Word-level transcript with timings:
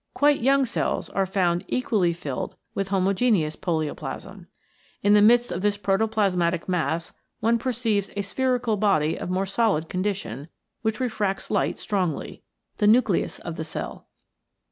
Quite 0.15 0.39
young 0.39 0.65
cells 0.65 1.09
are 1.09 1.27
found 1.27 1.63
equally 1.67 2.11
filled 2.11 2.55
with 2.73 2.87
homogeneous 2.87 3.55
polio 3.55 3.95
plasm. 3.95 4.47
In 5.03 5.13
the 5.13 5.21
midst 5.21 5.51
of 5.51 5.61
this 5.61 5.77
protoplasmatic 5.77 6.67
mass 6.67 7.13
one 7.39 7.59
perceives 7.59 8.09
a 8.15 8.23
spherical 8.23 8.77
body 8.77 9.15
of 9.15 9.29
more 9.29 9.45
solid 9.45 9.89
condi 9.89 10.15
tion 10.15 10.47
which 10.81 10.99
refracts 10.99 11.51
light 11.51 11.77
strongly: 11.77 12.41
the 12.79 12.87
Nucleus 12.87 13.37
of 13.41 13.57
the 13.57 13.63
cell. 13.63 14.07